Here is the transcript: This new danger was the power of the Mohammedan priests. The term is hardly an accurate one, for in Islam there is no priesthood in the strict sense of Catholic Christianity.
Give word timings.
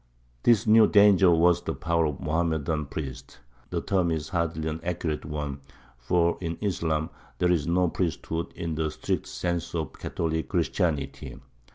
This 0.41 0.65
new 0.65 0.87
danger 0.87 1.29
was 1.29 1.61
the 1.61 1.75
power 1.75 2.07
of 2.07 2.17
the 2.17 2.23
Mohammedan 2.25 2.87
priests. 2.87 3.37
The 3.69 3.81
term 3.81 4.09
is 4.09 4.29
hardly 4.29 4.67
an 4.67 4.79
accurate 4.83 5.25
one, 5.25 5.61
for 5.99 6.39
in 6.41 6.57
Islam 6.59 7.11
there 7.37 7.51
is 7.51 7.67
no 7.67 7.87
priesthood 7.87 8.51
in 8.55 8.73
the 8.73 8.89
strict 8.89 9.27
sense 9.27 9.75
of 9.75 9.93
Catholic 9.93 10.49
Christianity. 10.49 11.39